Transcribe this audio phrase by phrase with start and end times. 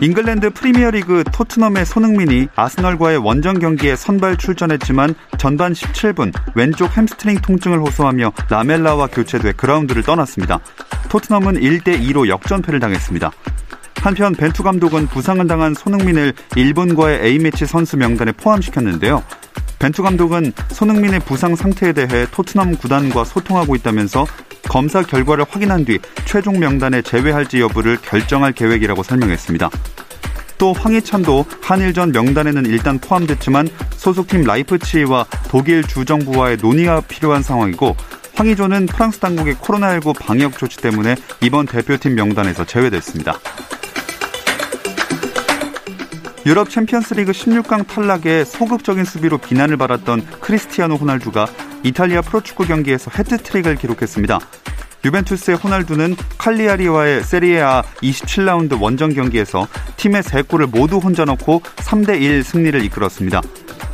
[0.00, 8.32] 잉글랜드 프리미어리그 토트넘의 손흥민이 아스널과의 원정 경기에 선발 출전했지만 전반 17분 왼쪽 햄스트링 통증을 호소하며
[8.48, 10.60] 라멜라와 교체돼 그라운드를 떠났습니다.
[11.08, 13.32] 토트넘은 1대 2로 역전패를 당했습니다.
[13.96, 19.24] 한편 벤투 감독은 부상을 당한 손흥민을 일본과의 A매치 선수 명단에 포함시켰는데요.
[19.78, 24.26] 벤투 감독은 손흥민의 부상 상태에 대해 토트넘 구단과 소통하고 있다면서
[24.68, 29.70] 검사 결과를 확인한 뒤 최종 명단에 제외할지 여부를 결정할 계획이라고 설명했습니다.
[30.58, 37.96] 또 황희찬도 한일전 명단에는 일단 포함됐지만 소속팀 라이프치히와 독일 주정부와의 논의가 필요한 상황이고
[38.34, 43.38] 황희조는 프랑스 당국의 코로나19 방역 조치 때문에 이번 대표팀 명단에서 제외됐습니다.
[46.48, 51.46] 유럽 챔피언스리그 16강 탈락에 소극적인 수비로 비난을 받았던 크리스티아노 호날두가
[51.82, 54.40] 이탈리아 프로축구 경기에서 헤트트릭을 기록했습니다.
[55.04, 59.68] 유벤투스의 호날두는 칼리아리와의 세리에아 27라운드 원정 경기에서
[59.98, 63.42] 팀의 3골을 모두 혼자 넣고 3대1 승리를 이끌었습니다.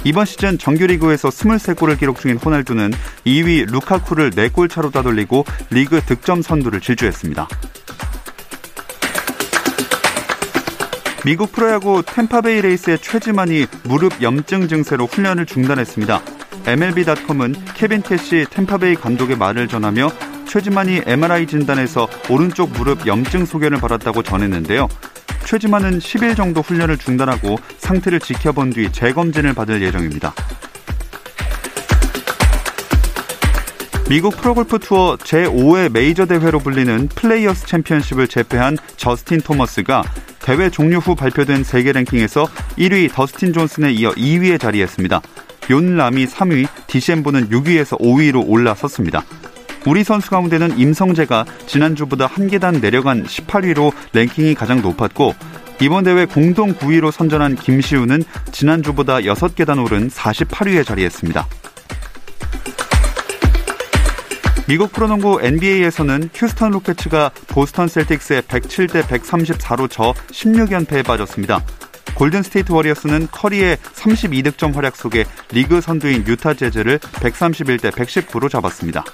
[0.05, 2.93] 이번 시즌 정규리그에서 23골을 기록 중인 호날두는
[3.27, 7.49] 2위 루카쿠를 4골 차로 따돌리고 리그 득점 선두를 질주했습니다.
[11.25, 16.21] 미국 프로야구 템파베이 레이스의 최지만이 무릎 염증 증세로 훈련을 중단했습니다.
[16.67, 20.11] MLB.com은 케빈 캐시 템파베이 감독의 말을 전하며
[20.47, 24.87] 최지만이 MRI 진단에서 오른쪽 무릎 염증 소견을 받았다고 전했는데요.
[25.47, 30.35] 최지만은 10일 정도 훈련을 중단하고 상태를 지켜본 뒤 재검진을 받을 예정입니다.
[34.11, 40.03] 미국 프로골프 투어 제5회 메이저 대회로 불리는 플레이어스 챔피언십을 제패한 저스틴 토머스가
[40.45, 42.45] 대회 종료 후 발표된 세계 랭킹에서
[42.77, 45.23] 1위 더스틴 존슨에 이어 2위에 자리했습니다.
[45.71, 49.25] 욘 람이 3위, 디셈보는 6위에서 5위로 올라섰습니다.
[49.87, 55.35] 우리 선수 가운데는 임성재가 지난주보다 한 계단 내려간 18위로 랭킹이 가장 높았고
[55.81, 58.23] 이번 대회 공동 9위로 선전한 김시우는
[58.53, 61.47] 지난주보다 6계단 오른 48위에 자리했습니다.
[64.67, 71.63] 미국 프로농구 NBA에서는 휴스턴 로켓츠가 보스턴 셀틱스에 107대 134로 져 16연패에 빠졌습니다.
[72.15, 79.05] 골든 스테이트 워리어스는 커리의 32득점 활약 속에 리그 선두인 유타 재즈를 131대 119로 잡았습니다.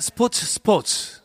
[0.00, 1.20] 스포츠 스포츠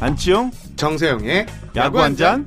[0.00, 1.46] 안치용 정세영의
[1.76, 2.46] 야구 한 잔.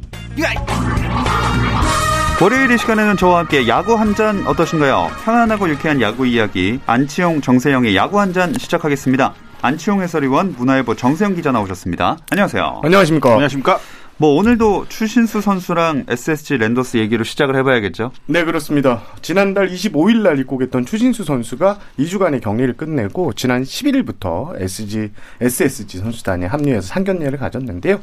[2.42, 5.10] 월요일 이 시간에는 저와 함께 야구 한 잔 어떠신가요?
[5.24, 9.34] 편안하고 유쾌한 야구 이야기 안치용 정세영의 야구 한 잔 시작하겠습니다.
[9.62, 12.18] 안치용 해설위원 문화일보 정세영 기자 나오셨습니다.
[12.32, 12.82] 안녕하세요.
[12.84, 13.30] 안녕하십니까.
[13.30, 13.80] 안녕하십니까.
[14.18, 18.12] 뭐 오늘도 추신수 선수랑 SSG 랜더스 얘기로 시작을 해봐야겠죠.
[18.28, 19.02] 네, 그렇습니다.
[19.22, 25.10] 지난달 25일 날 입국했던 추신수 선수가 2주간의 격리를 끝내고 지난 11일부터 SG,
[25.42, 28.00] SSG 선수단에 합류해서 상견례를 가졌는데요.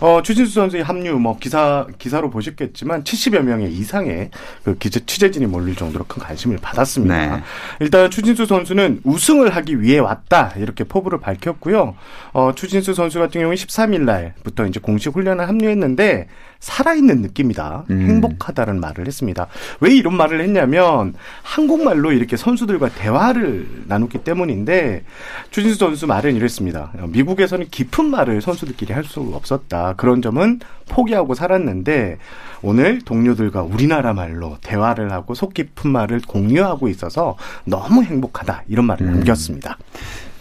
[0.00, 4.30] 어, 추신수 선수의 합류 뭐 기사 기사로 보셨겠지만 70여 명의 이상의
[4.64, 7.36] 그 기자 취재진이 몰릴 정도로 큰 관심을 받았습니다.
[7.36, 7.42] 네.
[7.80, 11.94] 일단 추신수 선수는 우승을 하기 위해 왔다 이렇게 포부를 밝혔고요.
[12.32, 16.26] 어, 추신수 선수 같은 경우는 13일 날부터 이제 공식 훈련을 합류했는데
[16.60, 17.84] 살아있는 느낌이다.
[17.90, 18.00] 음.
[18.08, 19.46] 행복하다는 말을 했습니다.
[19.80, 25.04] 왜 이런 말을 했냐면 한국말로 이렇게 선수들과 대화를 나눴기 때문인데
[25.50, 26.90] 추진수 선수 말은 이랬습니다.
[27.08, 29.92] 미국에서는 깊은 말을 선수들끼리 할 수 없었다.
[29.98, 32.16] 그런 점은 포기하고 살았는데
[32.62, 37.36] 오늘 동료들과 우리나라 말로 대화를 하고 속 깊은 말을 공유하고 있어서
[37.66, 38.62] 너무 행복하다.
[38.68, 39.76] 이런 말을 남겼습니다.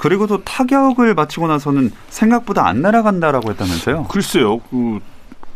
[0.04, 4.08] 그리고 또 타격을 마치고 나서는 생각보다 안 날아간다라고 했다면서요?
[4.10, 4.60] 글쎄요.
[4.70, 5.00] 그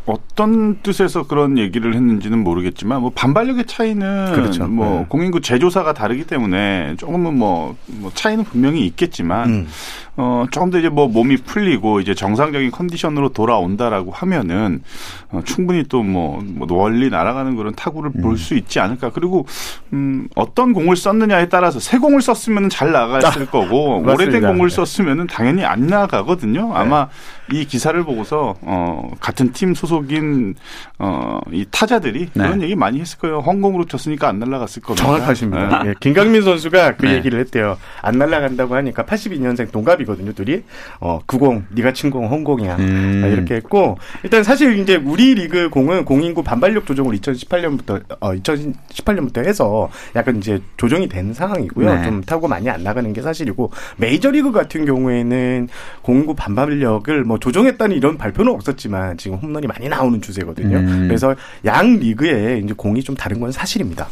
[0.07, 4.65] 어떤 뜻에서 그런 얘기를 했는지는 모르겠지만 뭐 반발력의 차이는 그렇죠.
[4.65, 5.06] 뭐 네.
[5.09, 9.68] 공인구 제조사가 다르기 때문에 조금은 뭐, 뭐 차이는 분명히 있겠지만 음.
[10.15, 14.81] 어 조금 더 이제 뭐 몸이 풀리고 이제 정상적인 컨디션으로 돌아온다라고 하면은
[15.30, 18.21] 어, 충분히 또뭐 뭐 원리 날아가는 그런 타구를 음.
[18.21, 19.12] 볼수 있지 않을까.
[19.12, 19.45] 그리고
[19.94, 24.48] 음 어떤 공을 썼느냐에 따라서 새 공을 썼으면 잘 나갔을 거고 오래된 아, 맞습니다.
[24.53, 24.75] 공을 네.
[24.75, 26.74] 썼으면은 당연히 안 나가거든요.
[26.74, 27.10] 아마
[27.51, 30.56] 이 기사를 보고서 어 같은 팀 소속 인
[31.00, 32.44] 어 이 타자들이 네.
[32.44, 33.40] 그런 얘기 많이 했을 거예요.
[33.40, 35.06] 헝공으로 쳤으니까 안 날아갔을 겁니다.
[35.06, 35.84] 정확하십니다.
[35.84, 35.90] 네.
[35.90, 37.16] 예, 김강민 선수가 그 네.
[37.16, 37.78] 얘기를 했대요.
[38.02, 40.64] 안 날아간다고 하니까 82년생 동갑이거든요, 둘이.
[41.00, 42.76] 어, 90, 네가 친 공 헝공이야.
[42.78, 43.22] 음.
[43.24, 49.46] 아, 이렇게 했고 일단 사실 이제 우리 리그 공은 공인구 반발력 조정을 2018년부터 어 2018년부터
[49.46, 51.94] 해서 약간 이제 조정이 된 상황이고요.
[51.96, 52.04] 네.
[52.04, 55.68] 좀 타고 많이 안 나가는 게 사실이고 메이저리그 같은 경우에는
[56.02, 60.78] 공인구 반발력을 뭐 조정했다는 이런 발표는 없었지만 지금 홈런이 많이 나오는 추세거든요.
[60.78, 61.07] 음.
[61.07, 61.36] 그래서
[61.66, 64.07] 양 리그에 이제 공이 좀 다른 건 사실입니다.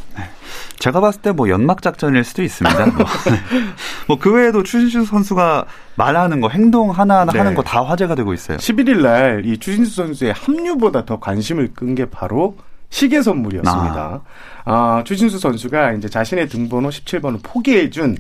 [0.80, 2.86] 제가 봤을 때 뭐 연막 작전일 수도 있습니다.
[4.08, 7.38] 뭐그 외에도 추신수 선수가 말하는 거, 행동 하나하나 네.
[7.40, 8.58] 하는 거 다 화제가 되고 있어요.
[8.58, 12.58] 11일 날 이 추신수 선수의 합류보다 더 관심을 끈 게 바로
[12.90, 14.22] 시계 선물이었습니다.
[14.66, 18.18] 아, 추신수 선수가 이제 자신의 등번호 17번을 포기해준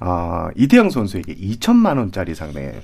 [0.00, 2.82] 어, 이태영 선수에게 2천만 원짜리 상당의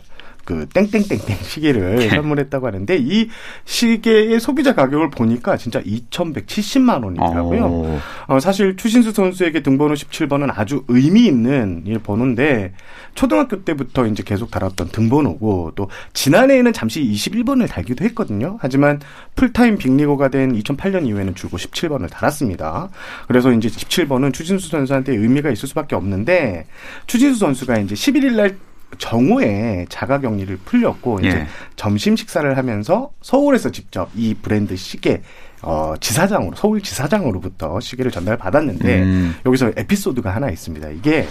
[0.49, 3.29] 그 땡땡땡땡 시계를 선물했다고 하는데 이
[3.67, 7.65] 시계의 소비자 가격을 보니까 진짜 2,170만 원이더라고요.
[7.67, 8.01] 어.
[8.29, 12.73] 어, 사실 추신수 선수에게 등번호 17번은 아주 의미 있는 이 번호인데
[13.15, 18.57] 초등학교 때부터 이제 계속 달았던 등번호고 또 지난해에는 잠시 21번을 달기도 했거든요.
[18.63, 19.01] 하지만
[19.35, 22.89] 풀타임 빅리거가 된 2008년 이후에는 줄곧 17번을 달았습니다.
[23.27, 26.65] 그래서 이제 17번은 추신수 선수한테 의미가 있을 수밖에 없는데
[27.07, 28.57] 추신수 선수가 이제 11일 날
[28.97, 31.47] 정오에 자가 격리를 풀렸고 이제 예.
[31.77, 35.23] 점심 식사를 하면서 서울에서 직접 이 브랜드 시계
[35.63, 39.35] 어 지사장으로 서울 지사장으로부터 시계를 전달 받았는데 음.
[39.45, 40.89] 여기서 에피소드가 하나 있습니다.
[40.91, 41.27] 이게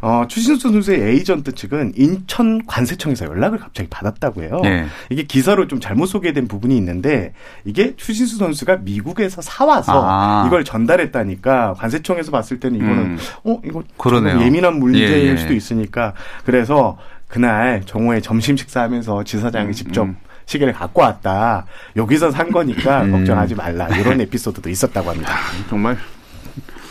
[0.00, 4.60] 어 추신수 선수의 에이전트 측은 인천 관세청에서 연락을 갑자기 받았다고 해요.
[4.64, 4.86] 예.
[5.10, 7.32] 이게 기사로 좀 잘못 소개된 부분이 있는데
[7.64, 10.44] 이게 추신수 선수가 미국에서 사와서 아.
[10.46, 13.18] 이걸 전달했다니까 관세청에서 봤을 때는 이거는 음.
[13.44, 14.40] 어 이거 그러네요.
[14.40, 15.36] 예민한 문제일 예, 예.
[15.36, 16.12] 수도 있으니까
[16.44, 20.16] 그래서 그날 정오에 점심 식사하면서 지사장이 음, 직접 음.
[20.46, 21.66] 시계를 갖고 왔다.
[21.96, 23.12] 여기서 산 거니까 음.
[23.12, 23.88] 걱정하지 말라.
[23.88, 25.34] 이런 에피소드도 있었다고 합니다.
[25.68, 25.96] 정말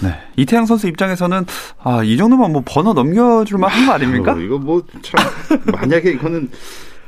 [0.02, 0.14] 네.
[0.36, 1.46] 이태양 선수 입장에서는
[1.84, 4.34] 아, 이 정도면 뭐 번호 넘겨줄 만한 거 아닙니까?
[4.34, 5.24] 어, 이거 뭐 참
[5.72, 6.50] 만약에 이거는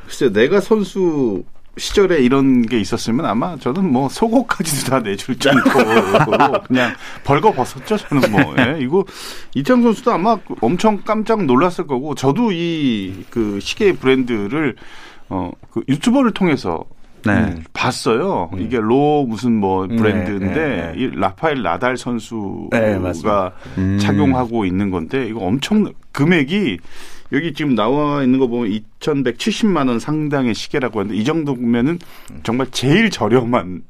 [0.06, 1.44] 글쎄 내가 선수
[1.78, 6.94] 시절에 이런 게 있었으면 아마 저는 뭐 속옷까지도 다 내줄 정도로 그냥
[7.26, 9.04] 벌거 벗었죠 저는 뭐 예, 이거
[9.56, 14.76] 이창 선수도 아마 엄청 깜짝 놀랐을 거고 저도 이 그 시계 브랜드를
[15.30, 16.84] 어 그 유튜버를 통해서
[17.26, 17.34] 네.
[17.34, 18.50] 음, 봤어요.
[18.60, 20.94] 이게 로 무슨 뭐 네, 브랜드인데 네, 네.
[20.96, 22.98] 이 라파엘 나달 선수가 네.
[23.82, 23.98] 음.
[24.00, 26.78] 착용하고 있는 건데 이거 엄청 금액이
[27.34, 28.70] 여기 지금 나와 있는 거 보면
[29.02, 31.98] 2,170만 원 상당의 시계라고 하는데 이 정도면은
[32.44, 33.82] 정말 제일 저렴한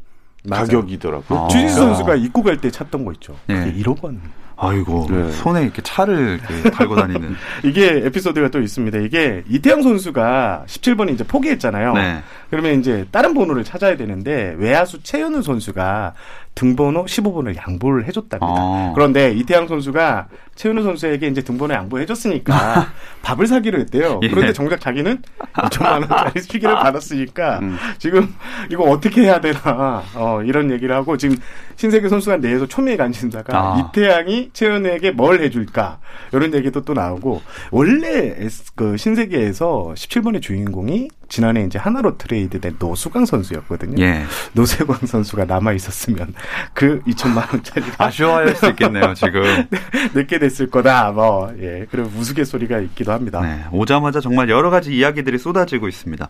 [0.47, 0.61] 맞아요.
[0.65, 1.39] 가격이더라고요.
[1.39, 1.47] 아.
[1.49, 3.35] 주진수 선수가 입고 갈 때 찾던 거 있죠.
[3.49, 3.55] 예.
[3.55, 4.21] 그게 1억 원.
[4.57, 5.31] 아이고 네.
[5.31, 7.36] 손에 이렇게 차를 이렇게 달고 다니는.
[7.63, 8.98] 이게 에피소드가 또 있습니다.
[9.00, 11.94] 이게 이태영 선수가 17번이 이제 포기했잖아요.
[11.94, 12.24] 네.
[12.50, 16.14] 그러면 이제 다른 번호를 찾아야 되는데 외야수 최현우 선수가
[16.56, 18.47] 등번호 15번을 양보를 해줬답니다.
[18.47, 18.92] 아.
[18.95, 22.88] 그런데 이태양 선수가 최현우 선수에게 이제 등번호 양보해줬으니까
[23.21, 24.21] 밥을 사기로 했대요.
[24.24, 24.30] 예.
[24.30, 25.21] 그런데 정작 자기는
[25.54, 27.78] 5천만 원짜리 시기를 받았으니까 음.
[27.97, 28.33] 지금
[28.71, 31.35] 이거 어떻게 해야 되나 어, 이런 얘기를 하고 지금
[31.76, 33.90] 신세계 선수가 내에서 초미에 간신다가 아.
[33.92, 36.00] 이태양이 최현우에게 뭘 해줄까
[36.31, 38.35] 이런 얘기도 또 나오고 원래
[38.76, 44.01] 그 신세계에서 17번의 주인공이 지난해 이제 하나로 트레이드된 노수광 선수였거든요.
[44.03, 44.23] 예.
[44.53, 46.33] 노세광 선수가 남아 있었으면
[46.73, 49.44] 그 2천만 원짜리가 아쉬워할 수 있겠네요 지금.
[50.13, 51.11] 늦게 됐을 거다.
[51.11, 53.41] 뭐 예, 그런 우스갯소리가 있기도 합니다.
[53.41, 56.29] 네, 오자마자 정말 여러 가지 이야기들이 쏟아지고 있습니다.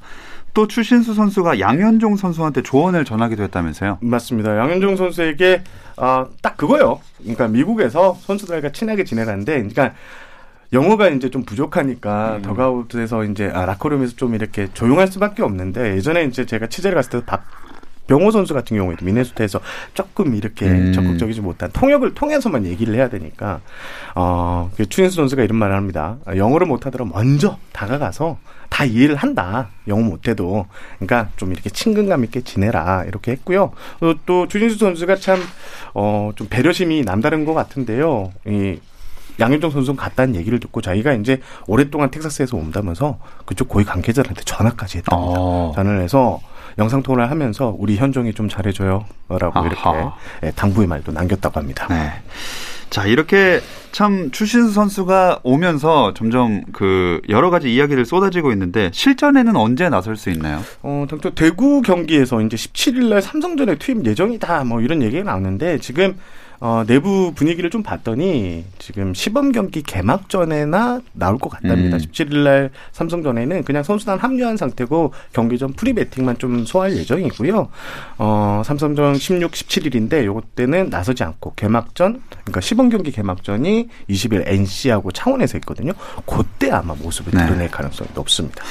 [0.53, 3.99] 또 추신수 선수가 양현종 선수한테 조언을 전하기도 했다면서요?
[4.01, 4.57] 맞습니다.
[4.57, 5.63] 양현종 선수에게
[5.97, 6.99] 아, 딱 그거요.
[7.19, 9.93] 그러니까 미국에서 선수들과 친하게 지내라는데, 그러니까
[10.75, 16.46] 영어가 이제 좀 부족하니까 더가웃에서 이제 아, 라커룸에서 좀 이렇게 조용할 수밖에 없는데 예전에 이제
[16.46, 17.46] 제가 취재를 갔을 때박
[18.08, 19.60] 병호 선수 같은 경우에도 미네소타에서
[19.96, 20.94] 조금 이렇게 음.
[20.94, 23.62] 적극적이지 못한 통역을 통해서만 얘기를 해야 되니까
[24.13, 26.17] 어그 추인수 선수가 이런 말을 합니다.
[26.25, 28.38] 아, 영어를 못하더라도 먼저 다가가서
[28.70, 29.70] 다 이해를 한다.
[29.88, 30.67] 영어 못해도
[31.00, 33.72] 그러니까 좀 이렇게 친근감 있게 지내라 이렇게 했고요.
[34.01, 38.32] 어, 또 추진수 선수가 참어좀 배려심이 남다른 것 같은데요.
[38.46, 38.79] 이
[39.39, 45.39] 양현종 선수는 갔다는 얘기를 듣고 자기가 이제 오랫동안 텍사스에서 온다면서 그쪽 고위 관계자들한테 전화까지 했답니다.
[45.39, 45.72] 어.
[45.75, 46.39] 전화를 해서
[46.77, 49.06] 영상 통화를 하면서 우리 현종이 좀 잘해줘요라고
[49.54, 49.65] 아하.
[49.65, 49.82] 이렇게
[50.44, 51.88] 예, 당부의 말도 남겼다고 합니다.
[51.89, 52.12] 네.
[52.89, 53.62] 자, 이렇게
[53.92, 60.30] 참 추신수 선수가 오면서 점점 그 여러 가지 이야기를 쏟아지고 있는데 실전에는 언제 나설 수
[60.30, 60.62] 있나요?
[60.82, 66.18] 어, 당초 대구 경기에서 이제 17일 날 삼성전에 투입 예정이다 뭐 이런 얘기가 나오는데 지금
[66.59, 71.97] 어, 내부 분위기를 좀 봤더니 지금 시범 경기 개막 전에나 나올 것 같답니다.
[71.97, 72.01] 음.
[72.01, 77.69] 17일 날 삼성전에는 그냥 선수단 합류한 상태고 경기 전 프리 배팅만 좀 소화할 예정이고요.
[78.17, 85.12] 어, 삼성전 16, 17일인데 요것 때는 나서지 않고 개막전 그러니까 시범 경기 개막전이 20일 NC하고
[85.12, 85.91] 창원에서 있거든요.
[86.25, 87.45] 그때 아마 모습을 네.
[87.45, 88.63] 드러낼 가능성이 높습니다.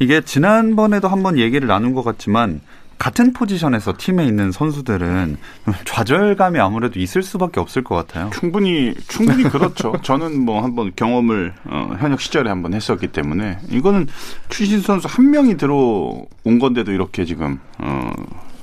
[0.00, 2.60] 이게 지난번에도 한번 얘기를 나눈 것 같지만
[2.98, 8.30] 같은 포지션에서 팀에 있는 선수들은 좀 좌절감이 아무래도 있을 수밖에 없을 것 같아요.
[8.34, 9.92] 충분히 충분히 그렇죠.
[10.02, 14.08] 저는 뭐 한번 경험을 어, 현역 시절에 한번 했었기 때문에 이거는
[14.48, 18.10] 추신 선수 한 명이 들어온 건데도 이렇게 지금 어,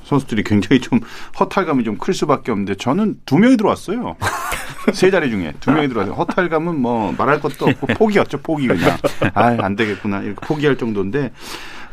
[0.04, 1.00] 선수들이 굉장히 좀
[1.40, 4.16] 허탈감이 좀 클 수밖에 없는데 저는 두 명이 들어왔어요.
[4.92, 6.14] 세 자리 중에 두 명이 들어왔어요.
[6.14, 8.38] 허탈감은 뭐 말할 것도 없고 포기였죠.
[8.42, 8.96] 포기 그냥.
[9.34, 11.32] 아 안 되겠구나 이렇게 포기할 정도인데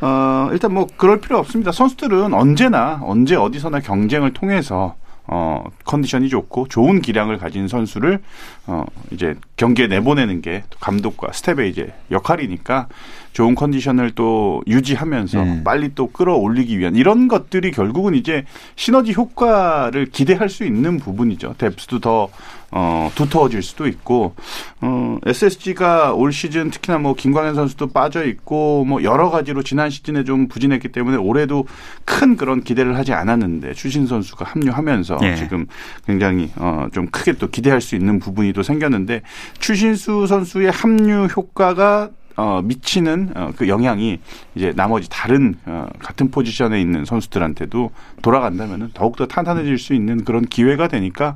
[0.02, 1.72] 어, 일단 뭐 그럴 필요 없습니다.
[1.72, 4.96] 선수들은 언제나 언제 어디서나 경쟁을 통해서
[5.26, 8.22] 어, 컨디션이 좋고 좋은 기량을 가진 선수를
[8.68, 12.88] 어, 이제 경기에 내보내는 게 감독과 스텝의 이제 역할이니까
[13.34, 15.64] 좋은 컨디션을 또 유지하면서 음.
[15.64, 18.46] 빨리 또 끌어올리기 위한 이런 것들이 결국은 이제
[18.76, 21.56] 시너지 효과를 기대할 수 있는 부분이죠.
[21.58, 22.30] 뎁스도 더
[22.76, 24.34] 어, 두터워질 수도 있고,
[24.82, 30.24] 어, SSG가 올 시즌 특히나 뭐 김광현 선수도 빠져 있고, 뭐 여러 가지로 지난 시즌에
[30.24, 31.68] 좀 부진했기 때문에 올해도
[32.04, 35.36] 큰 그런 기대를 하지 않았는데 추신 선수가 합류하면서 예.
[35.36, 35.68] 지금
[36.08, 39.22] 굉장히 어, 좀 크게 또 기대할 수 있는 부분이 또 생겼는데
[39.60, 44.20] 추신수 선수의 합류 효과가 어, 미치는 어, 그 영향이
[44.56, 47.92] 이제 나머지 다른 어, 같은 포지션에 있는 선수들한테도
[48.22, 51.36] 돌아간다면은 더욱더 탄탄해질 수 있는 그런 기회가 되니까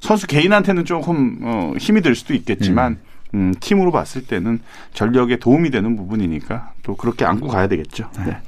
[0.00, 2.98] 선수 개인한테는 조금 어, 힘이 들 수도 있겠지만
[3.34, 4.60] 음, 팀으로 봤을 때는
[4.92, 8.10] 전력에 도움이 되는 부분이니까 또 그렇게 안고 가야 되겠죠.
[8.24, 8.38] 네.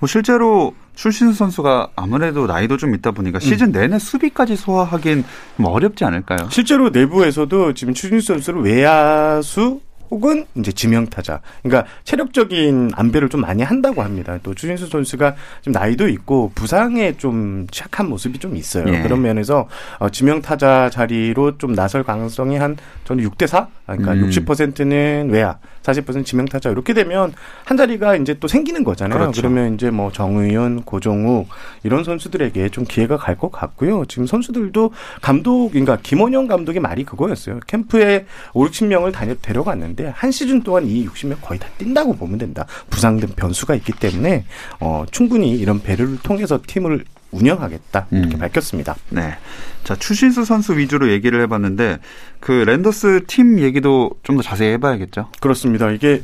[0.00, 5.24] 뭐 실제로 출신수 선수가 아무래도 나이도 좀 있다 보니까 시즌 내내 수비까지 소화하긴
[5.56, 6.48] 좀 어렵지 않을까요?
[6.50, 9.80] 실제로 내부에서도 지금 추진수 선수를 외야수
[10.10, 11.40] 혹은 이제 지명 타자.
[11.62, 14.38] 그러니까 체력적인 안배를 좀 많이 한다고 합니다.
[14.42, 18.92] 또 추진수 선수가 지금 나이도 있고 부상에 좀 취약한 모습이 좀 있어요.
[18.92, 19.02] 예.
[19.02, 23.68] 그런 면에서 어, 지명 타자 자리로 좀 나설 가능성이 한 저는 6대 4.
[23.86, 24.28] 그러니까 음.
[24.28, 27.32] 60%는 외야, 40% 지명타자 이렇게 되면
[27.64, 29.18] 한 자리가 이제 또 생기는 거잖아요.
[29.18, 29.40] 그렇죠.
[29.40, 31.48] 그러면 이제 뭐 정의윤, 고종욱
[31.82, 34.04] 이런 선수들에게 좀 기회가 갈 것 같고요.
[34.04, 37.60] 지금 선수들도 감독, 그러니까 김원영 감독의 말이 그거였어요.
[37.66, 42.66] 캠프에 5, 60명을 다녀 데려갔는데 한 시즌 동안 이 60명 거의 다 뛴다고 보면 된다.
[42.90, 44.44] 부상 등 변수가 있기 때문에
[44.80, 48.38] 어, 충분히 이런 배려를 통해서 팀을 운영하겠다 이렇게 음.
[48.40, 48.96] 밝혔습니다.
[49.10, 49.36] 네.
[49.84, 51.98] 자, 추신수 선수 위주로 얘기를 해봤는데
[52.40, 55.28] 그 랜더스 팀 얘기도 좀 더 자세히 해봐야겠죠.
[55.40, 55.90] 그렇습니다.
[55.90, 56.22] 이게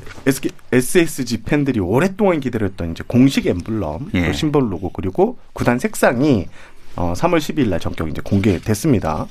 [0.73, 4.27] SSG 팬들이 오랫동안 기다렸던 이제 공식 엠블럼, 예.
[4.27, 6.47] 또 심벌 로고 그리고 구단 색상이
[6.97, 9.27] 어, 3월 12일 날 전격 이제 공개됐습니다.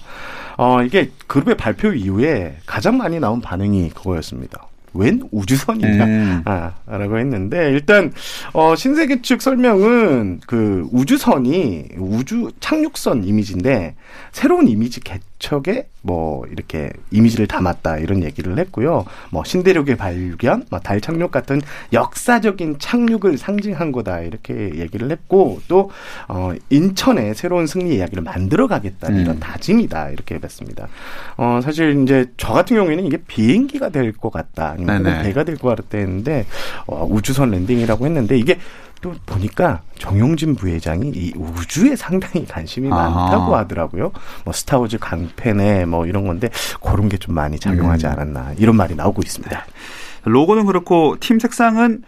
[0.58, 4.68] 어, 이게 그룹의 발표 이후에 가장 많이 나온 반응이 그거였습니다.
[4.96, 6.06] 웬 우주선이냐?
[6.06, 6.42] 음.
[6.46, 8.12] 아, 라고 했는데, 일단,
[8.54, 13.96] 어, 신세계 측 설명은 그 우주선이 우주 착륙선 이미지인데,
[14.32, 19.06] 새로운 이미지 개 척에 뭐, 이렇게 이미지를 담았다, 이런 얘기를 했고요.
[19.32, 21.60] 뭐, 신대륙의 발견, 뭐, 달 착륙 같은
[21.94, 25.90] 역사적인 착륙을 상징한 거다, 이렇게 얘기를 했고, 또,
[26.28, 29.40] 어, 인천에 새로운 승리 이야기를 만들어 가겠다, 이런 음.
[29.40, 30.88] 다짐이다, 이렇게 했습니다.
[31.38, 35.04] 어, 사실 이제 저 같은 경우에는 이게 비행기가 될 것 같다, 아니면.
[35.24, 36.46] 배가 될 것 같다 했는데,
[36.86, 38.60] 어, 우주선 landing이라고 했는데, 이게
[39.06, 43.08] 또 보니까 정용진 부회장이 이 우주에 상당히 관심이 아하.
[43.08, 44.12] 많다고 하더라고요.
[44.44, 46.50] 뭐 스타워즈 광팬에 뭐 이런 건데,
[46.84, 48.12] 그런 게 좀 많이 작용하지 음.
[48.12, 49.64] 않았나, 이런 말이 나오고 있습니다.
[50.24, 52.02] 로고는 그렇고 팀 색상은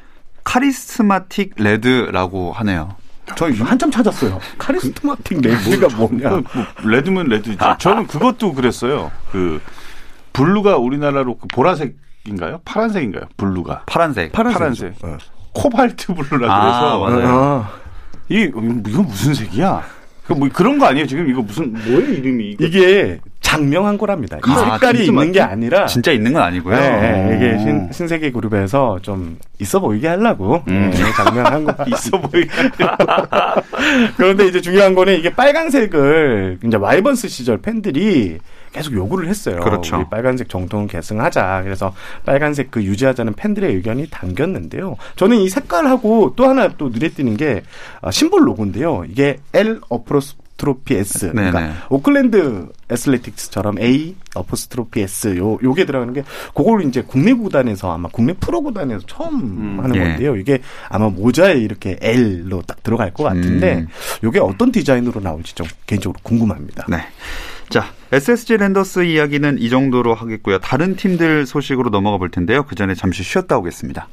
[0.44, 2.96] charismatic red라고 하네요.
[3.36, 4.40] 저 한참 찾았어요.
[4.58, 6.30] charismatic red가 뭐냐.
[6.30, 7.76] 그, 뭐, red면 red죠.
[7.78, 9.12] 저는 그것도 그랬어요.
[9.32, 9.62] 그
[10.34, 12.62] blue가 우리나라로 그 보라색인가요?
[12.66, 13.26] 파란색인가요?
[13.38, 14.32] blue가 파란색.
[14.32, 14.94] 파란색이죠.
[15.00, 15.37] 파란색.
[15.58, 15.62] 어.
[15.62, 17.40] 코발트 블루라 아, 그래서 맞아요.
[17.40, 17.72] 아.
[18.30, 19.84] 이 이거 무슨 색이야?
[20.26, 21.08] 그뭐 그런 거 아니에요?
[21.08, 22.50] 지금 이거 무슨 뭐예요 이름이?
[22.52, 22.66] 이거?
[22.66, 24.38] 이게 장명한 거랍니다.
[24.38, 25.52] 이 아, 색깔이 진짜 있는 게 맞지?
[25.54, 26.76] 아니라 진짜 있는 건 아니고요.
[26.76, 27.60] 네, 네, 이게 오.
[27.60, 30.92] 신, 신세계 그룹에서 좀 있어 보이게 하려고 음.
[30.94, 31.76] 네, 장명한 거.
[31.88, 32.50] 있어 보이게.
[34.18, 38.40] 그런데 이제 중요한 거는 이게 빨간색을 이제 와이번스 시절 팬들이
[38.78, 39.60] 계속 요구를 했어요.
[39.60, 39.98] 그렇죠.
[39.98, 41.62] 우리 빨간색 정통을 계승하자.
[41.64, 41.94] 그래서
[42.26, 44.96] 빨간색 그 유지하자는 팬들의 의견이 담겼는데요.
[45.16, 47.64] 저는 이 색깔하고 또 하나 또 눈에 띄는 게
[48.02, 49.06] 아, 심볼 로고인데요.
[49.10, 51.32] 이게 L apostrophe S.
[51.32, 51.74] 그러니까 네네.
[51.90, 56.24] 오클랜드 애슬레틱스처럼 A apostrophe S 요 요게 들어가는 게
[56.56, 60.00] 그걸 이제 국내 구단에서 아마 국내 프로 구단에서 처음 하는 예.
[60.00, 60.36] 건데요.
[60.36, 63.88] 이게 아마 모자에 이렇게 L로 딱 들어갈 것 같은데 음.
[64.24, 66.88] 요게 어떤 디자인으로 나올지 좀 개인적으로 궁금합니다.
[66.90, 66.98] 네.
[67.70, 70.60] 자, SSG 랜더스 이야기는 이 정도로 하겠고요.
[70.60, 72.66] 다른 팀들 소식으로 넘어가 볼 텐데요.
[72.66, 74.08] 그 전에 잠시 쉬었다 오겠습니다.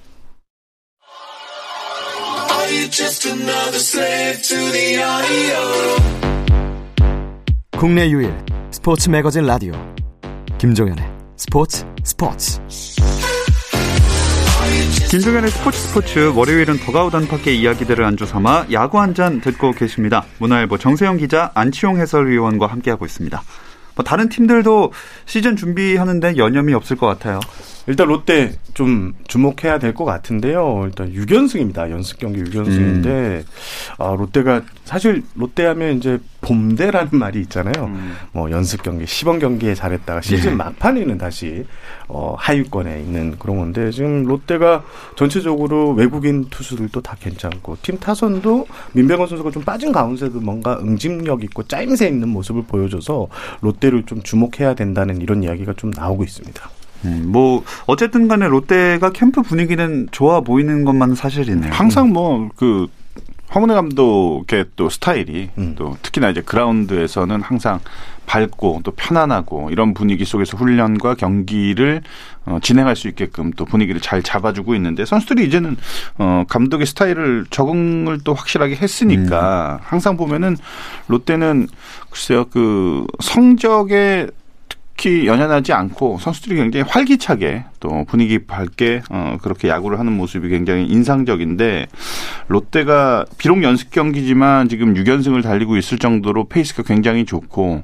[7.79, 8.35] 국내 유일
[8.71, 9.73] 스포츠 매거진 라디오
[10.59, 11.05] 김종현의
[11.37, 12.61] 스포츠 스포츠
[15.11, 20.25] 김종현의 스포츠 스포츠 월요일은 더가우 단팎의 이야기들을 안주 삼아 야구 한 잔 듣고 계십니다.
[20.39, 23.43] 문화일보 정세영 기자 안치용 해설위원과 함께하고 있습니다.
[23.95, 24.93] 뭐 다른 팀들도
[25.27, 27.39] 시즌 준비하는데 여념이 없을 것 같아요.
[27.87, 30.83] 일단 롯데 좀 주목해야 될 것 같은데요.
[30.87, 31.91] 일단 6연승입니다.
[31.91, 33.45] 연습 경기 6연승인데 음.
[33.99, 37.91] 아, 롯데가 사실 롯데 하면 이제 봄대라는 말이 있잖아요.
[38.33, 40.55] 뭐 연습 경기, 시범 경기에 잘했다가 시즌 예.
[40.57, 41.65] 막판에는 다시
[42.09, 44.85] 어, 하위권에 있는 그런 건데 지금 롯데가
[45.17, 51.63] 전체적으로 외국인 투수들도 다 괜찮고 팀 타선도 민병헌 선수가 좀 빠진 가운데도 뭔가 응집력 있고
[51.63, 53.29] 짜임새 있는 모습을 보여줘서
[53.61, 56.71] 롯데를 좀 주목해야 된다는 이런 이야기가 좀 나오고 있습니다.
[57.05, 61.73] 음, 뭐 어쨌든 간에 롯데가 캠프 분위기는 좋아 보이는 것만 사실이네요.
[61.73, 62.89] 항상 뭐그
[63.55, 65.75] 황문혜 감독의 또 스타일이 음.
[65.77, 67.79] 또 특히나 이제 그라운드에서는 항상
[68.27, 72.03] 밝고 또 편안하고 이런 분위기 속에서 훈련과 경기를
[72.47, 75.77] 어, 진행할 수 있게끔 또 분위기를 잘 잡아주고 있는데 선수들이 이제는
[76.19, 80.57] 어, 감독의 스타일을 적응을 또 확실하게 했으니까 항상 보면은
[81.07, 81.69] 롯데는
[82.11, 84.27] 글쎄요 그 성적에
[84.97, 90.87] 특히 연연하지 않고 선수들이 굉장히 활기차게 또 분위기 밝게 어 그렇게 야구를 하는 모습이 굉장히
[90.87, 91.87] 인상적인데
[92.49, 97.83] 롯데가 비록 연습 경기지만 지금 6연승을 달리고 있을 정도로 페이스가 굉장히 좋고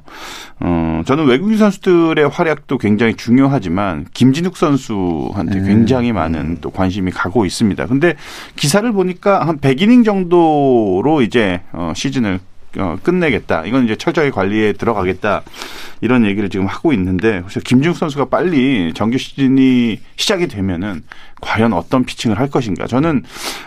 [0.61, 5.65] 어 저는 외국인 선수들의 활약도 굉장히 중요하지만 김진욱 선수한테 음.
[5.67, 7.85] 굉장히 많은 또 관심이 가고 있습니다.
[7.87, 8.15] 근데
[8.55, 12.39] 기사를 보니까 한 100이닝 정도로 이제 어 시즌을
[12.77, 13.65] 어, 끝내겠다.
[13.65, 15.41] 이건 이제 철저히 관리에 들어가겠다.
[16.01, 21.03] 이런 얘기를 지금 하고 있는데, 그래서 김준욱 선수가 빨리 정규 시즌이 시작이 되면은
[21.41, 22.87] 과연 어떤 피칭을 할 것인가.
[22.87, 23.23] 저는,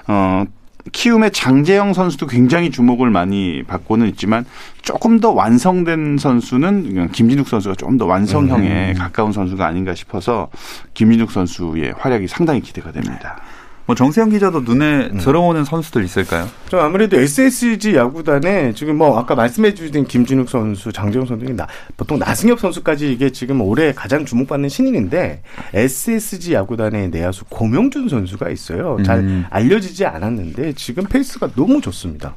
[0.09, 0.45] 어,
[0.93, 4.45] 키움의 장재영 선수도 굉장히 주목을 많이 받고는 있지만
[4.83, 10.51] 조금 더 완성된 선수는 김진욱 선수가 조금 더 완성형에 가까운 선수가 아닌가 싶어서
[10.93, 13.41] 김진욱 선수의 활약이 상당히 기대가 됩니다.
[13.87, 16.49] 뭐 정세영 기자도 눈에 들어오는 선수들 있을까요?
[16.71, 21.67] 저 아무래도 SSG 야구단에 지금 뭐 아까 말씀해 주신 김진욱 선수, 장재영 선수 등 나,
[21.97, 25.43] 보통 나승엽 선수까지 이게 지금 올해 가장 주목받는 신인인데
[25.75, 28.97] SSG 야구단의 내야수 고명준 선수가 있어요.
[29.05, 29.45] 잘 음.
[29.51, 32.35] 알려지지 않았는데 지금 페이스가 너무 좋습니다.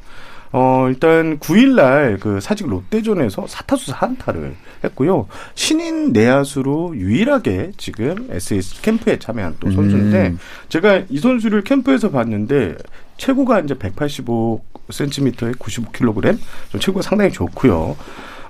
[0.59, 5.27] 어, 일단 9일날 그 사직 롯데전에서 4타수 4안타를 했고요.
[5.53, 10.39] 신인 내야수로 유일하게 지금 SS 캠프에 참여한 또 선수인데 음.
[10.69, 12.75] 제가 이 선수를 캠프에서 봤는데
[13.17, 16.39] 최고가 이제 185cm에 95kg,
[16.69, 17.95] 좀 체구가 상당히 좋고요.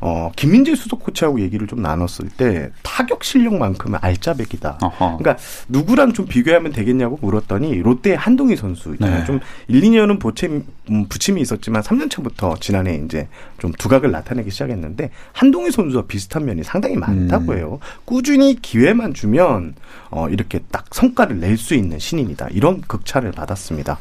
[0.02, 4.80] 어, 김민재 수석 코치하고 얘기를 좀 나눴을 때 타격 실력만큼은 알짜배기다.
[4.82, 5.18] 어허.
[5.18, 9.20] 그러니까 누구랑 좀 비교하면 되겠냐고 물었더니 롯데 한동희 선수 있잖아요.
[9.20, 9.26] 네.
[9.26, 13.28] 좀 1, 2년은 보침, 음, 부침이 있었지만 3년 차부터 지난해 이제
[13.60, 17.58] 좀 두각을 나타내기 시작했는데 한동희 선수와 비슷한 면이 상당히 많다고 음.
[17.58, 17.80] 해요.
[18.06, 19.76] 꾸준히 기회만 주면
[20.10, 22.50] 어, 이렇게 딱 성과를 낼 수 있는 신인이다.
[22.52, 23.98] 이런 극찬을 받았습니다.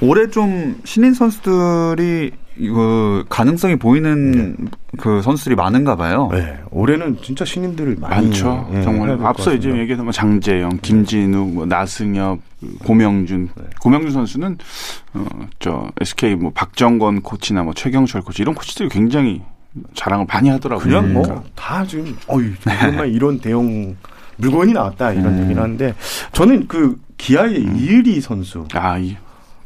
[0.00, 4.56] 올해 좀 신인 선수들이 그 가능성이 보이는
[4.98, 6.28] 그 선수들이 많은가 봐요.
[6.32, 8.68] 네, 올해는 진짜 신인들을 많이 많죠.
[8.70, 9.70] 예, 해야 정말 앞서 이제.
[9.70, 13.50] 얘기했던 뭐 장재영, 김진욱, 뭐 나승엽, 그 고명준.
[13.56, 13.64] 네.
[13.80, 14.58] 고명준 선수는
[15.14, 19.42] 어저 SK 뭐 박정건 코치나 뭐 최경철 코치 이런 코치들이 굉장히
[19.94, 20.84] 자랑을 많이 하더라고요.
[20.84, 21.34] 그냥 그러니까.
[21.34, 23.96] 뭐다 지금 어이 정말 이런 대형
[24.36, 25.42] 물건이 나왔다 이런 음.
[25.44, 25.94] 얘기를 하는데
[26.32, 29.16] 저는 그 기아의 이의리 선수 아, 이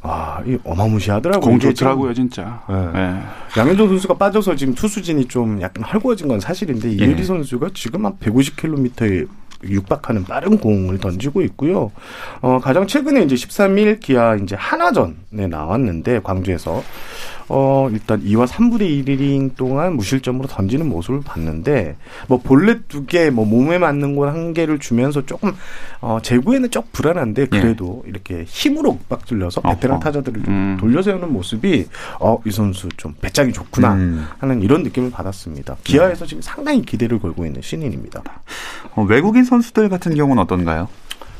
[0.01, 1.51] 아, 이 어마무시하더라고요.
[1.51, 2.63] 공 좋더라고요, 진짜.
[2.69, 2.75] 네.
[2.75, 3.21] 예.
[3.49, 7.23] 지금 양현종 선수가 빠져서 지금 투수진이 좀 약간 헐거워진 건 사실인데 예.
[7.23, 9.29] 선수가 지금 한 150km에
[9.65, 11.91] 육박하는 빠른 공을 던지고 있고요.
[12.41, 16.83] 어, 가장 최근에 이제 13일 기아 이제 하나전에 나왔는데 광주에서
[17.49, 21.97] 어, 일단 2와 3분의 1이닝 동안 무실점으로 던지는 모습을 봤는데,
[22.29, 25.55] 뭐, 볼넷 두 개, 뭐, 몸에 맞는 건 한 개를 주면서 조금,
[26.01, 30.05] 어, 제구에는 좀 불안한데, 그래도 이렇게 힘으로 윽박 들려서 베테랑 어허.
[30.05, 30.77] 타자들을 좀 음.
[30.79, 31.87] 돌려 세우는 모습이,
[32.21, 34.27] 어, 이 선수 좀 배짱이 좋구나 음.
[34.39, 35.77] 하는 이런 느낌을 받았습니다.
[35.85, 38.23] 기아에서 지금 상당히 기대를 걸고 있는 신인입니다.
[38.95, 40.89] 어, 외국인 선수들 같은 경우는 어떤가요?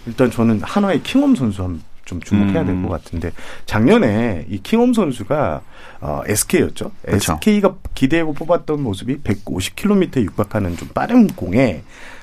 [0.07, 2.83] 일단 저는 한화의 킹홈 선수 한 좀 주목해야 될 음.
[2.83, 3.33] 것 같은데
[3.67, 5.61] 작년에 이 킹홈 선수가
[6.01, 6.91] 어, SK였죠.
[7.03, 7.33] 그렇죠.
[7.35, 11.83] SK가 기대하고 뽑았던 모습이 150km에 육박하는 좀 빠른 공에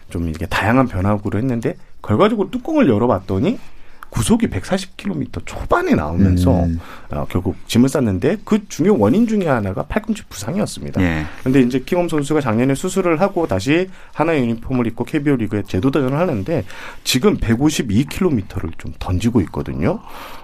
[0.10, 3.60] 좀 이게 다양한 변화구를 했는데 결과적으로 뚜껑을 열어봤더니
[4.15, 6.80] 구속이 140km 초반에 나오면서 음.
[7.12, 11.01] 어, 결국 짐을 쌌는데 그 중요 원인 중에 하나가 팔꿈치 부상이었습니다.
[11.01, 11.25] 예.
[11.43, 16.17] 근데 이제 킹홈 선수가 작년에 수술을 하고 다시 하나 유니폼을 입고 KBO 리그에 재도 도전을
[16.17, 16.63] 하는데
[17.04, 19.99] 지금 152km를 좀 던지고 있거든요.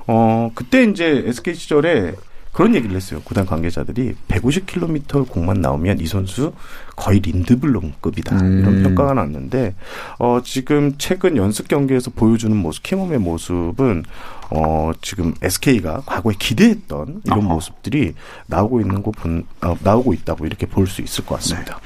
[0.06, 2.14] 어, 그때 이제 SK 시절에
[2.52, 3.22] 그런 얘기를 했어요.
[3.24, 6.54] 구단 관계자들이 150km 공만 나오면 이 선수
[6.98, 8.36] 거의 린드블럼급이다.
[8.36, 8.84] 이런 음.
[8.84, 9.74] 평가가 났는데
[10.20, 14.04] 어 지금 최근 연습 경기에서 보여주는 모습, 킹홈의 모습은
[14.50, 17.48] 어 지금 SK가 과거에 기대했던 이런 어허.
[17.54, 18.14] 모습들이
[18.48, 21.80] 나오고 있는 거 본, 어, 나오고 있다고 이렇게 볼 수 있을 것 같습니다.
[21.80, 21.82] 그럼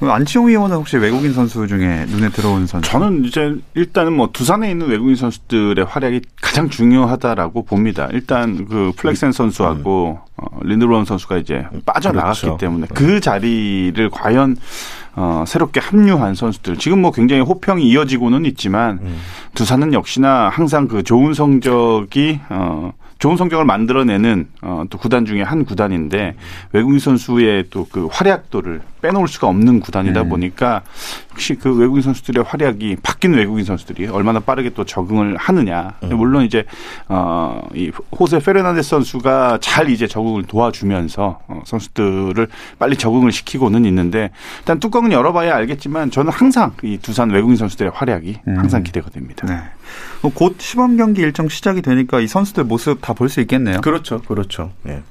[0.00, 2.90] 안치홍 의원은 혹시 외국인 선수 중에 눈에 들어오는 선수?
[2.90, 8.08] 저는 이제 일단은 뭐 두산에 있는 외국인 선수들의 활약이 가장 중요하다라고 봅니다.
[8.12, 12.58] 일단 그 플렉센 선수하고 어, 린드론 선수가 이제 빠져나갔기 그렇죠.
[12.58, 14.56] 때문에 그 자리를 과연
[15.14, 19.00] 어, 새롭게 합류한 선수들 지금 뭐 굉장히 호평이 이어지고는 있지만
[19.54, 25.64] 두산은 역시나 항상 그 좋은 성적이 어, 좋은 성적을 만들어내는 어, 또 구단 중에 한
[25.64, 26.36] 구단인데
[26.72, 30.28] 외국인 선수의 또 그 활약도를 빼놓을 수가 없는 구단이다 음.
[30.28, 30.82] 보니까
[31.32, 35.94] 역시 그 외국인 선수들의 활약이 바뀐 외국인 선수들이 얼마나 빠르게 또 적응을 하느냐.
[36.02, 36.64] 물론 이제
[37.08, 44.30] 어이 호세 페르난데스 선수가 잘 이제 적응을 도와주면서 어, 선수들을 빨리 적응을 시키고는 있는데
[44.60, 48.58] 일단 뚜껑은 열어봐야 알겠지만 저는 항상 이 두산 외국인 선수들의 활약이 음.
[48.58, 49.46] 항상 기대가 됩니다.
[49.46, 49.60] 네.
[50.22, 53.80] 어, 곧 시범 경기 일정 시작이 되니까 이 선수들 모습 다 볼 수 있겠네요.
[53.80, 54.72] 그렇죠, 그렇죠.
[54.88, 55.02] 예.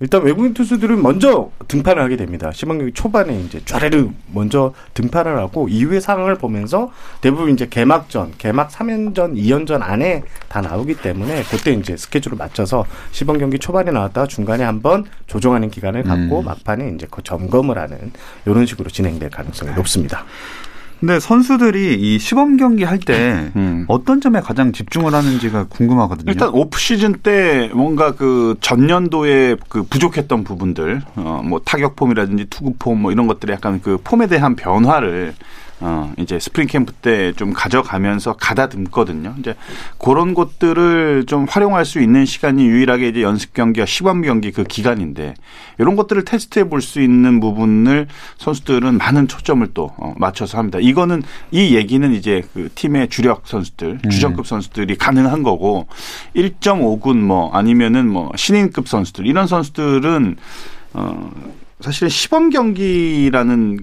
[0.00, 2.52] 일단 외국인 투수들은 먼저 등판을 하게 됩니다.
[2.52, 8.70] 시범 경기 초반에 이제 쫘레르 먼저 등판을 하고 이후의 상황을 보면서 대부분 이제 개막전, 개막
[8.70, 14.62] 3연전, 2연전 안에 다 나오기 때문에 그때 이제 스케줄을 맞춰서 시범 경기 초반에 나왔다가 중간에
[14.62, 16.44] 한번 조정하는 기간을 갖고 음.
[16.44, 18.12] 막판에 이제 그 점검을 하는
[18.46, 20.24] 이런 식으로 진행될 가능성이 높습니다.
[21.00, 23.84] 근데 선수들이 이 시범 경기 할때 음.
[23.88, 26.30] 어떤 점에 가장 집중을 하는지가 궁금하거든요.
[26.30, 32.74] 일단 오프 시즌 때 뭔가 그 전년도에 그 부족했던 부분들, 어 뭐 타격 폼이라든지 투구
[32.78, 35.34] 폼 뭐 이런 것들이 약간 그 폼에 대한 변화를
[35.80, 39.34] 어 이제 스프링 캠프 때 좀 가져가면서 가다듬거든요.
[39.38, 39.54] 이제
[39.98, 45.34] 그런 것들을 좀 활용할 수 있는 시간이 유일하게 이제 연습 경기와 시범 경기 그 기간인데
[45.78, 48.06] 이런 것들을 테스트해 볼 수 있는 부분을
[48.38, 50.78] 선수들은 많은 초점을 또 어, 맞춰서 합니다.
[50.80, 55.86] 이거는 이 얘기는 이제 그 팀의 주력 선수들, 주전급 선수들이 가능한 거고
[56.34, 60.36] 1.5군 뭐 아니면은 뭐 신인급 선수들 이런 선수들은
[60.94, 61.30] 어
[61.80, 63.80] 사실은 시범 경기라는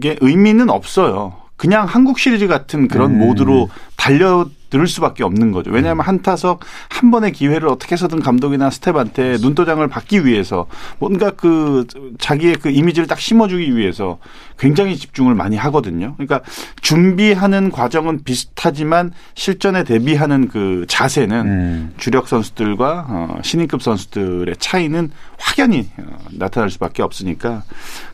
[0.00, 1.34] 게 의미는 없어요.
[1.56, 3.18] 그냥 한국 시리즈 같은 그런 음.
[3.18, 5.70] 모드로 달려 들 수밖에 없는 거죠.
[5.70, 10.66] 왜냐하면 한 타석 한 번의 기회를 어떻게 해서든 감독이나 스텝한테 눈도장을 받기 위해서
[10.98, 11.86] 뭔가 그
[12.18, 14.18] 자기의 그 이미지를 딱 심어주기 위해서
[14.58, 16.14] 굉장히 집중을 많이 하거든요.
[16.16, 16.40] 그러니까
[16.82, 21.94] 준비하는 과정은 비슷하지만 실전에 대비하는 그 자세는 음.
[21.98, 27.62] 주력 선수들과 어, 신인급 선수들의 차이는 확연히 어, 나타날 수밖에 없으니까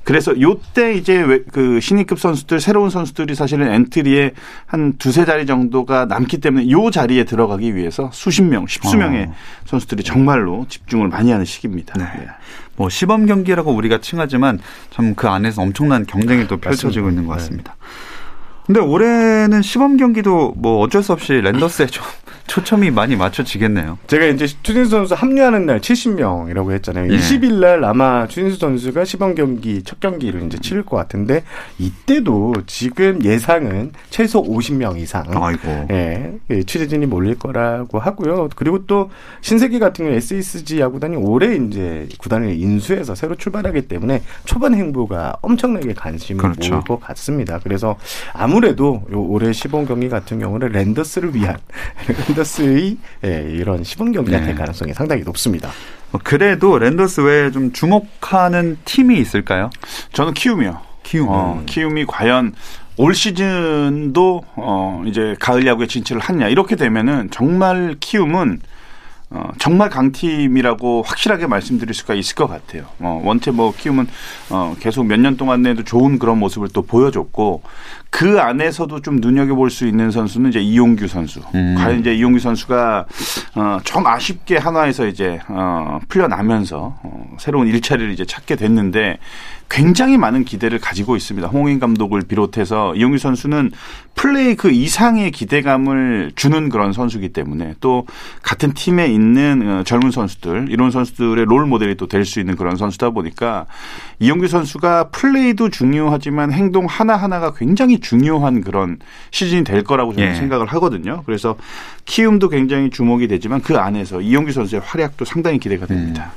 [0.02, 4.32] 그래서 요때 이제 왜- 그 신인급 선수들 새로운 선수들이 사실은 엔트리에
[4.66, 9.34] 한 두세 자리 정도가 남기 때문에 요 자리에 들어가기 위해서 수십 명, 십수 명의 어.
[9.64, 11.94] 선수들이 정말로 집중을 많이 하는 시기입니다.
[11.98, 12.04] 네.
[12.04, 12.26] 네.
[12.76, 17.76] 뭐 시범 경기라고 우리가 칭하지만 참 그 안에서 엄청난 경쟁이 또 펼쳐지고 있는 것 같습니다.
[18.66, 22.04] 근데 올해는 시범 경기도 뭐 어쩔 수 없이 랜더스에 좀
[22.46, 23.98] 초점이 많이 맞춰지겠네요.
[24.06, 27.12] 제가 이제 추진수 선수 합류하는 날 70명이라고 했잖아요.
[27.12, 27.16] 예.
[27.16, 31.42] 20일 날 아마 추진수 선수가 시범 경기 첫 경기를 이제 치를 것 같은데
[31.78, 35.86] 이때도 지금 예상은 최소 50명 이상 아이고.
[35.90, 38.48] 예, 예, 취재진이 몰릴 거라고 하고요.
[38.56, 44.74] 그리고 또 신세계 같은 경우 SSG 야구단이 올해 이제 구단을 인수해서 새로 출발하기 때문에 초반
[44.74, 46.72] 행보가 엄청나게 관심을 그렇죠.
[46.74, 47.58] 모을 것 같습니다.
[47.62, 47.96] 그래서
[48.32, 51.56] 아무래도 요 올해 시범 경기 같은 경우는 랜더스를 위한
[52.34, 54.46] 랜더스의 예, 이런 시범 경기가 네.
[54.46, 55.70] 될 가능성이 상당히 높습니다.
[56.12, 59.70] 어, 그래도 랜더스 외에 좀 주목하는 팀이 있을까요?
[60.12, 60.80] 저는 키움이요.
[61.02, 61.28] 키움.
[61.30, 62.54] 어, 키움이 과연
[62.96, 68.60] 올 시즌도 어 이제 가을 야구에 진출을 하냐 이렇게 되면은 정말 키움은
[69.36, 72.84] 어, 정말 강팀이라고 확실하게 말씀드릴 수가 있을 것 같아요.
[73.00, 74.06] 어, 원체 뭐 키움은
[74.50, 77.62] 어, 계속 몇 년 동안 내도 좋은 그런 모습을 또 보여줬고
[78.10, 81.40] 그 안에서도 좀 눈여겨볼 수 있는 선수는 이제 이용규 선수.
[81.56, 81.74] 음.
[81.76, 83.06] 과연 이제 이용규 선수가
[83.56, 89.18] 어, 좀 아쉽게 한화에서 이제 어, 풀려나면서 어, 새로운 일자리를 이제 찾게 됐는데
[89.68, 91.48] 굉장히 많은 기대를 가지고 있습니다.
[91.48, 93.72] 홍인 감독을 비롯해서 이용규 선수는
[94.14, 98.06] 플레이 그 이상의 기대감을 주는 그런 선수기 때문에 또
[98.42, 102.76] 같은 팀에 있는 어, 젊은 선수들 이런 선수들의 롤 모델이 또 될 수 있는 그런
[102.76, 103.66] 선수다 보니까
[104.20, 108.98] 이용규 선수가 플레이도 중요하지만 행동 하나 하나가 굉장히 중요한 그런
[109.30, 110.34] 시즌이 될 거라고 저는 예.
[110.34, 111.22] 생각을 하거든요.
[111.26, 111.56] 그래서
[112.04, 116.32] 키움도 굉장히 주목이 되지만 그 안에서 이용규 선수의 활약도 상당히 기대가 됩니다.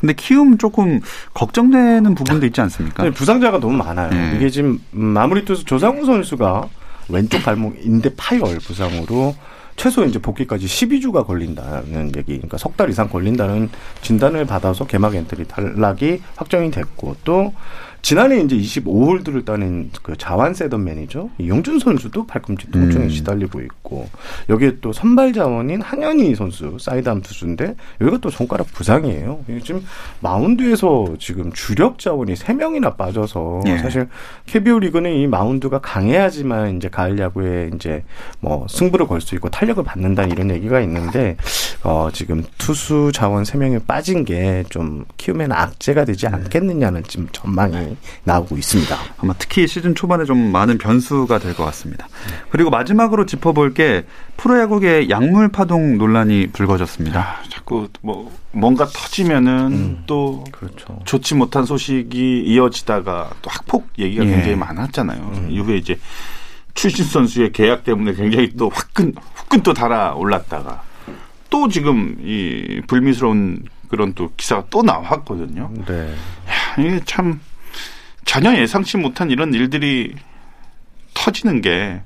[0.00, 1.00] 근데 키움 조금
[1.34, 3.02] 걱정되는 부분도 있지 않습니까?
[3.02, 4.10] 네, 부상자가 너무 많아요.
[4.10, 4.32] 네.
[4.36, 6.68] 이게 지금 음, 마무리 투수 조상우 선수가
[7.10, 9.34] 왼쪽 발목 인대 파열 부상으로
[9.76, 13.70] 최소 이제 복귀까지 12주가 걸린다는 얘기, 그러니까 석 달 이상 걸린다는
[14.02, 17.54] 진단을 받아서 개막 엔트리 탈락이 확정이 됐고 또
[18.02, 21.30] 지난해 이제 25홀드를 따낸 그 좌완 setup man이죠.
[21.38, 23.08] 이영준 선수도 팔꿈치 통증에 음.
[23.10, 24.08] 시달리고 있고
[24.48, 29.44] 여기에 또 선발 자원인 한현희 선수 sidearm 투수인데 여기가 또 손가락 부상이에요.
[29.62, 29.84] 지금
[30.20, 33.78] 마운드에서 지금 주력 자원이 세명이나 빠져서 예.
[33.78, 34.08] 사실
[34.46, 38.02] KBO 리그는 이 마운드가 강해야지만 이제 가을 야구에 이제
[38.40, 41.36] 뭐 승부를 걸 수 있고 탄력을 받는다 이런 얘기가 있는데
[41.84, 47.89] 어 지금 투수 자원 세명이 빠진 게 좀 키움에는 악재가 되지 않겠느냐는 지금 전망이
[48.24, 48.96] 나오고 있습니다.
[49.18, 52.08] 아마 특히 시즌 초반에 좀 많은 변수가 될 것 같습니다.
[52.50, 54.04] 그리고 마지막으로 짚어볼 게
[54.36, 57.20] 프로야구계 약물 파동 논란이 불거졌습니다.
[57.20, 60.02] 아, 자꾸 뭐 뭔가 터지면은 음.
[60.06, 60.98] 또 그렇죠.
[61.04, 64.28] 좋지 못한 소식이 이어지다가 또 학폭 얘기가 예.
[64.30, 65.46] 굉장히 많았잖아요.
[65.50, 65.98] 이후에 이제
[66.74, 70.82] 출신 선수의 계약 때문에 굉장히 또 화끈 화끈 또 달아 올랐다가
[71.50, 75.68] 또 지금 이 불미스러운 그런 또 기사가 또 나왔거든요.
[75.86, 76.12] 네.
[76.48, 77.40] 야, 이게 참
[78.30, 80.14] 전혀 예상치 못한 이런 일들이
[81.14, 82.00] 터지는 게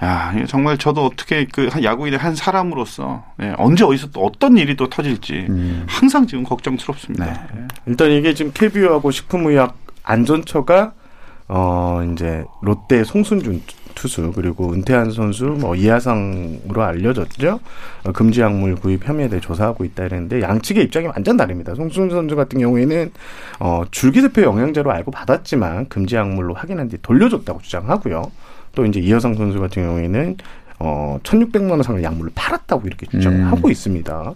[0.00, 4.88] 야, 정말 저도 어떻게 그한 야구인의 한 사람으로서 예, 언제 어디서 또 어떤 일이 또
[4.88, 5.84] 터질지 음.
[5.88, 7.24] 항상 지금 걱정스럽습니다.
[7.24, 7.32] 네.
[7.56, 7.68] 예.
[7.86, 10.92] 일단 이게 지금 KBO하고 식품의약 안전처가
[11.48, 13.64] 어 이제 롯데 송순준
[13.98, 17.58] 투수 그리고 은퇴한 선수 뭐 이하상으로 알려졌죠.
[18.04, 21.74] 어, 금지 약물 구입 혐의에 대해 조사하고 있다 이랬는데 양측의 입장이 완전 다릅니다.
[21.74, 23.10] 송순준 선수 같은 경우에는
[23.58, 28.30] 어 줄기세포 영양제로 알고 받았지만 금지 약물로 확인한 뒤 돌려줬다고 주장하고요.
[28.76, 30.36] 또 이제 이하상 선수 같은 경우에는
[30.80, 33.46] 어 1,600만 원 상의 약물을 팔았다고 이렇게 주장을 음.
[33.46, 34.32] 하고 있습니다.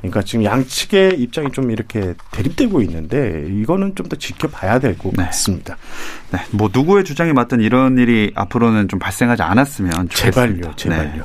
[0.00, 5.24] 그러니까 지금 양측의 입장이 좀 이렇게 대립되고 있는데 이거는 좀 더 지켜봐야 될것 네.
[5.24, 5.76] 같습니다.
[6.30, 10.30] 네, 뭐 누구의 주장이 맞든 이런 일이 앞으로는 좀 발생하지 않았으면 좋겠습니다.
[10.30, 11.12] 제발요, 제발요.
[11.12, 11.22] 네.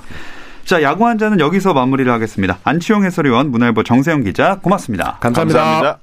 [0.63, 2.59] 자, 야구 한자는 여기서 마무리를 하겠습니다.
[2.63, 5.17] 안치용 해설위원, 문화일보 정세영 기자, 고맙습니다.
[5.19, 5.99] 감사합니다.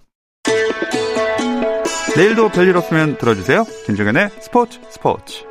[2.16, 3.64] 내일도 별일 없으면 들어주세요.
[3.86, 5.44] 김종현의 스포츠 스포츠.